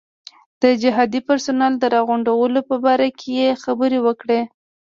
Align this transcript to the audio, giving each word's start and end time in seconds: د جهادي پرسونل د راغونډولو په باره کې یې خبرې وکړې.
د 0.61 0.63
جهادي 0.81 1.19
پرسونل 1.27 1.73
د 1.77 1.83
راغونډولو 1.95 2.59
په 2.69 2.75
باره 2.85 3.07
کې 3.19 3.29
یې 3.39 3.49
خبرې 3.63 3.99
وکړې. 4.05 4.41